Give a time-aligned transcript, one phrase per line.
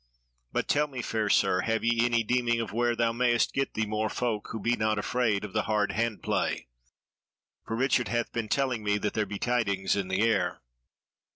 [0.51, 3.85] But tell me, fair Sir, have ye any deeming of where thou mayst get thee
[3.85, 6.69] more folk who be not afraid of the hard hand play?
[7.67, 10.63] For Richard hath been telling me that there be tidings in the air."